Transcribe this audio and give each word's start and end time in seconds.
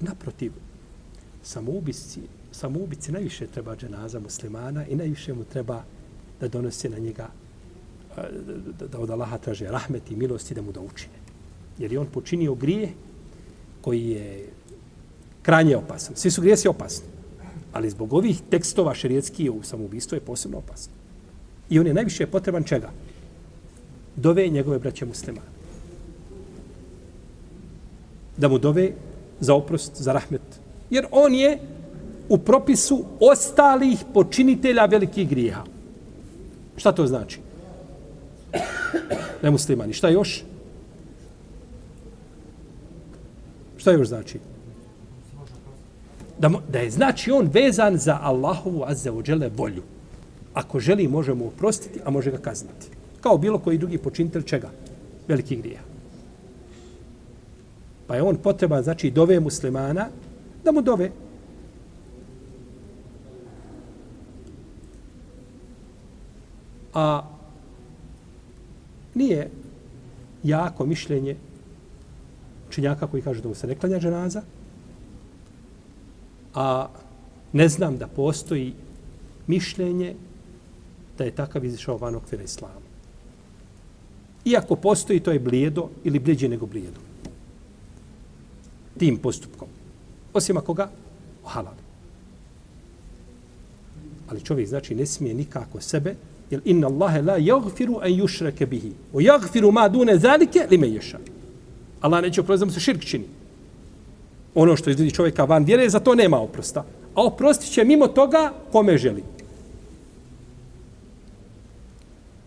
Naprotiv, 0.00 0.52
samoubici, 1.42 2.20
samoubici 2.52 3.12
najviše 3.12 3.46
treba 3.46 3.76
dženaza 3.76 4.20
muslimana 4.20 4.86
i 4.86 4.96
najviše 4.96 5.34
mu 5.34 5.44
treba 5.44 5.82
da 6.40 6.48
donose 6.48 6.88
na 6.88 6.98
njega 6.98 7.28
da, 8.78 8.86
da 8.86 8.98
od 8.98 9.10
Allaha 9.10 9.38
traže 9.38 9.68
rahmet 9.70 10.10
i 10.10 10.16
milosti 10.16 10.54
da 10.54 10.62
mu 10.62 10.72
da 10.72 10.80
učine. 10.80 11.14
Jer 11.78 11.92
je 11.92 12.00
on 12.00 12.06
počinio 12.06 12.54
grije 12.54 12.88
koji 13.80 14.08
je 14.08 14.48
krajnje 15.42 15.76
opasan. 15.76 16.16
Svi 16.16 16.30
su 16.30 16.40
grijesi 16.40 16.68
opasni. 16.68 17.06
Ali 17.72 17.90
zbog 17.90 18.12
ovih 18.12 18.40
tekstova 18.50 18.94
šerijetski 18.94 19.50
u 19.50 19.62
samoubistvo 19.62 20.16
je 20.16 20.20
posebno 20.20 20.58
opasno. 20.58 20.92
I 21.70 21.78
on 21.78 21.86
je 21.86 21.94
najviše 21.94 22.26
potreban 22.26 22.64
čega? 22.64 22.90
Dove 24.16 24.48
njegove 24.48 24.78
braće 24.78 25.06
muslimane. 25.06 25.46
Da 28.36 28.48
mu 28.48 28.58
dove 28.58 28.92
za 29.40 29.54
oprost, 29.54 30.02
za 30.02 30.12
rahmet. 30.12 30.42
Jer 30.90 31.06
on 31.10 31.34
je 31.34 31.58
u 32.28 32.38
propisu 32.38 33.04
ostalih 33.20 33.98
počinitelja 34.14 34.84
velikih 34.84 35.28
grijeha. 35.28 35.64
Šta 36.76 36.92
to 36.92 37.06
znači? 37.06 37.40
Nemuslimani. 39.42 39.92
Šta 39.92 40.08
još? 40.08 40.44
Šta 43.76 43.92
još 43.92 44.08
znači? 44.08 44.38
Da, 46.38 46.50
da 46.68 46.78
je 46.78 46.90
znači 46.90 47.30
on 47.30 47.50
vezan 47.52 47.98
za 47.98 48.18
Allahovu 48.22 48.84
azza 48.86 49.12
wa 49.12 49.50
volju. 49.56 49.82
Ako 50.54 50.80
želi, 50.80 51.08
može 51.08 51.34
mu 51.34 51.46
oprostiti, 51.46 52.00
a 52.04 52.10
može 52.10 52.30
ga 52.30 52.38
kazniti. 52.38 52.86
Kao 53.20 53.38
bilo 53.38 53.58
koji 53.58 53.78
drugi 53.78 53.98
počinitelj 53.98 54.42
čega? 54.42 54.70
Veliki 55.28 55.56
grijeha. 55.56 55.89
Pa 58.10 58.16
je 58.16 58.22
on 58.22 58.36
potreban, 58.36 58.82
znači, 58.82 59.10
dove 59.10 59.40
muslimana, 59.40 60.08
da 60.64 60.72
mu 60.72 60.82
dove. 60.82 61.10
A 66.94 67.22
nije 69.14 69.50
jako 70.42 70.86
mišljenje 70.86 71.36
činjaka 72.70 73.06
koji 73.06 73.22
kažu 73.22 73.42
da 73.42 73.48
mu 73.48 73.54
se 73.54 73.66
ne 73.66 73.74
klanja 73.74 74.00
dženaza, 74.00 74.42
a 76.54 76.88
ne 77.52 77.68
znam 77.68 77.98
da 77.98 78.06
postoji 78.06 78.72
mišljenje 79.46 80.16
da 81.18 81.24
je 81.24 81.34
takav 81.34 81.64
izišao 81.64 81.96
van 81.96 82.14
okvira 82.14 82.42
islama. 82.42 82.82
Iako 84.44 84.76
postoji, 84.76 85.20
to 85.20 85.30
je 85.30 85.38
blijedo 85.38 85.88
ili 86.04 86.18
bliđe 86.18 86.48
nego 86.48 86.66
blijedo. 86.66 87.09
Tim 89.00 89.16
postupkom. 89.16 89.68
Osim 90.32 90.56
ako 90.56 90.74
ga 90.74 90.90
ohalali. 91.44 91.80
Ali 94.28 94.44
čovjek 94.44 94.68
znači 94.68 94.94
ne 94.94 95.06
smije 95.06 95.34
nikako 95.34 95.80
sebe, 95.80 96.14
jer 96.50 96.60
inna 96.64 96.86
Allahe 96.86 97.22
la 97.22 97.36
jagfiru 97.36 98.00
en 98.04 98.18
jušreke 98.18 98.66
bihi. 98.66 98.92
O 99.12 99.20
jagfiru 99.20 99.72
ma 99.72 99.88
dune 99.88 100.18
zalike 100.18 100.66
li 100.70 100.78
me 100.78 100.88
ješa. 100.88 101.18
Allah 102.00 102.22
neće 102.22 102.40
oprostiti 102.40 102.60
da 102.60 102.66
mu 102.66 102.72
se 102.72 102.80
širk 102.80 103.04
čini. 103.04 103.24
Ono 104.54 104.76
što 104.76 104.90
izvedi 104.90 105.14
čovjeka 105.14 105.44
van 105.44 105.64
vjere, 105.64 105.88
za 105.88 106.00
to 106.00 106.14
nema 106.14 106.40
oprosta. 106.40 106.84
A 107.14 107.24
oprostit 107.24 107.72
će 107.72 107.84
mimo 107.84 108.06
toga 108.06 108.52
kome 108.72 108.98
želi. 108.98 109.22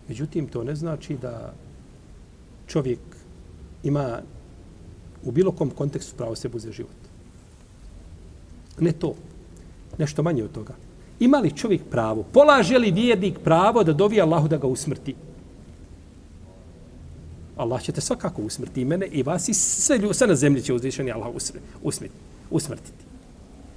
Međutim, 0.08 0.46
to 0.46 0.64
ne 0.64 0.74
znači 0.74 1.16
da 1.16 1.54
čovjek 2.66 3.00
ima 3.82 4.20
u 5.24 5.30
bilo 5.30 5.52
kom 5.52 5.70
kontekstu 5.70 6.16
pravo 6.16 6.36
sebu 6.36 6.58
za 6.58 6.72
život. 6.72 6.96
Ne 8.78 8.92
to. 8.92 9.14
Nešto 9.98 10.22
manje 10.22 10.44
od 10.44 10.52
toga. 10.52 10.74
Ima 11.20 11.38
li 11.38 11.56
čovjek 11.56 11.82
pravo? 11.90 12.24
Polaže 12.32 12.78
li 12.78 12.90
vjernik 12.90 13.38
pravo 13.44 13.84
da 13.84 13.92
dovi 13.92 14.20
Allahu 14.20 14.48
da 14.48 14.56
ga 14.56 14.66
usmrti? 14.66 15.14
Allah 17.56 17.82
će 17.82 17.92
te 17.92 18.00
svakako 18.00 18.42
usmrti 18.42 18.82
i 18.82 18.84
mene 18.84 19.06
i 19.06 19.22
vas 19.22 19.48
i 19.48 19.54
sve, 19.54 19.98
ljudi, 19.98 20.14
sve 20.14 20.26
na 20.26 20.34
zemlji 20.34 20.62
će 20.62 20.74
uzvišeni 20.74 21.12
Allah 21.12 21.28
usmrti, 21.82 22.14
usmrtiti. 22.50 23.04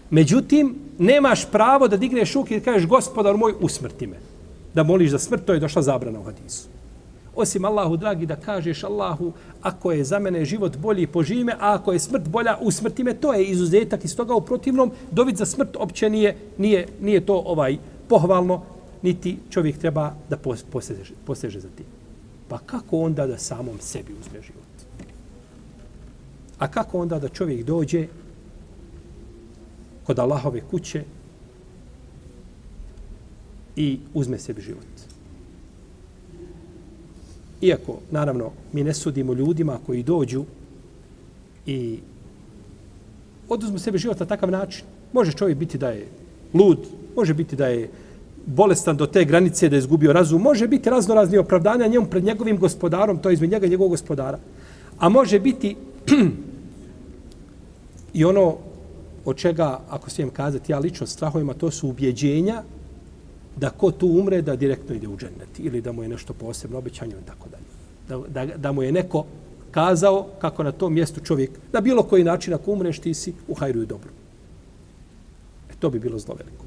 Međutim, 0.09 0.75
nemaš 0.97 1.45
pravo 1.51 1.87
da 1.87 1.97
digneš 1.97 2.33
ruke 2.33 2.57
i 2.57 2.61
kažeš 2.61 2.87
gospodar 2.87 3.37
moj 3.37 3.53
usmrti 3.59 4.07
me. 4.07 4.17
Da 4.73 4.83
moliš 4.83 5.11
za 5.11 5.19
smrt, 5.19 5.45
to 5.45 5.53
je 5.53 5.59
došla 5.59 5.81
zabrana 5.81 6.19
u 6.19 6.23
hadisu. 6.23 6.67
Osim 7.37 7.65
Allahu, 7.65 7.97
dragi, 7.97 8.25
da 8.25 8.35
kažeš 8.35 8.83
Allahu, 8.83 9.33
ako 9.61 9.91
je 9.91 10.03
za 10.03 10.19
mene 10.19 10.45
život 10.45 10.77
bolji, 10.77 11.07
poživi 11.07 11.43
me, 11.43 11.53
a 11.53 11.73
ako 11.73 11.93
je 11.93 11.99
smrt 11.99 12.27
bolja, 12.27 12.57
usmrti 12.61 13.03
me, 13.03 13.13
to 13.13 13.33
je 13.33 13.45
izuzetak. 13.45 14.05
Iz 14.05 14.15
toga 14.15 14.35
u 14.35 14.41
protivnom, 14.41 14.91
dobit 15.11 15.37
za 15.37 15.45
smrt 15.45 15.75
opće 15.79 16.09
nije, 16.09 16.37
nije, 16.57 16.87
nije 17.01 17.25
to 17.25 17.35
ovaj 17.45 17.77
pohvalno, 18.09 18.61
niti 19.01 19.37
čovjek 19.49 19.77
treba 19.77 20.13
da 20.29 20.37
poseže, 20.71 21.13
poseže 21.25 21.59
za 21.59 21.69
tim. 21.77 21.85
Pa 22.47 22.57
kako 22.57 22.97
onda 22.97 23.27
da 23.27 23.37
samom 23.37 23.77
sebi 23.79 24.13
uzme 24.19 24.41
život? 24.41 24.63
A 26.59 26.67
kako 26.67 26.99
onda 26.99 27.19
da 27.19 27.29
čovjek 27.29 27.65
dođe 27.65 28.07
kod 30.03 30.19
Allahove 30.19 30.61
kuće 30.71 31.03
i 33.75 33.99
uzme 34.13 34.39
sebi 34.39 34.61
život? 34.61 35.16
Iako, 37.61 37.99
naravno, 38.11 38.51
mi 38.73 38.83
ne 38.83 38.93
sudimo 38.93 39.33
ljudima 39.33 39.79
koji 39.85 40.03
dođu 40.03 40.43
i 41.65 41.99
oduzmu 43.49 43.79
sebe 43.79 43.97
život 43.97 44.19
na 44.19 44.25
takav 44.25 44.51
način. 44.51 44.85
Može 45.13 45.31
čovjek 45.31 45.57
biti 45.57 45.77
da 45.77 45.89
je 45.89 46.07
lud, 46.53 46.77
može 47.15 47.33
biti 47.33 47.55
da 47.55 47.67
je 47.67 47.89
bolestan 48.45 48.97
do 48.97 49.05
te 49.05 49.25
granice 49.25 49.69
da 49.69 49.75
je 49.75 49.79
izgubio 49.79 50.13
razum, 50.13 50.41
može 50.41 50.67
biti 50.67 50.89
raznorazni 50.89 51.37
opravdanja 51.37 51.87
njemu 51.87 52.05
pred 52.05 52.23
njegovim 52.23 52.57
gospodarom, 52.57 53.17
to 53.17 53.29
je 53.29 53.33
između 53.33 53.51
njega 53.51 53.65
i 53.65 53.69
njegovog 53.69 53.91
gospodara. 53.91 54.39
A 54.99 55.09
može 55.09 55.39
biti 55.39 55.75
i 58.13 58.25
ono 58.25 58.55
od 59.25 59.35
čega, 59.35 59.79
ako 59.89 60.09
smijem 60.09 60.29
kazati, 60.29 60.71
ja 60.71 60.79
lično 60.79 61.07
strahovima, 61.07 61.53
to 61.53 61.71
su 61.71 61.89
ubjeđenja 61.89 62.63
da 63.59 63.69
ko 63.69 63.91
tu 63.91 64.07
umre, 64.07 64.41
da 64.41 64.55
direktno 64.55 64.95
ide 64.95 65.07
u 65.07 65.17
džennet 65.17 65.59
ili 65.59 65.81
da 65.81 65.91
mu 65.91 66.03
je 66.03 66.09
nešto 66.09 66.33
posebno 66.33 66.77
obećanje 66.77 67.15
i 67.23 67.27
tako 67.27 67.49
dalje. 67.49 67.63
Da, 68.09 68.45
da, 68.45 68.57
da 68.57 68.71
mu 68.71 68.83
je 68.83 68.91
neko 68.91 69.25
kazao 69.71 70.27
kako 70.41 70.63
na 70.63 70.71
tom 70.71 70.93
mjestu 70.93 71.21
čovjek, 71.21 71.51
na 71.73 71.81
bilo 71.81 72.03
koji 72.03 72.23
način 72.23 72.53
ako 72.53 72.71
umreš, 72.71 72.99
ti 72.99 73.13
si 73.13 73.33
u 73.47 73.53
hajru 73.53 73.81
i 73.81 73.85
dobru. 73.85 74.09
E, 75.69 75.73
to 75.79 75.89
bi 75.89 75.99
bilo 75.99 76.19
zlo 76.19 76.35
veliko. 76.35 76.65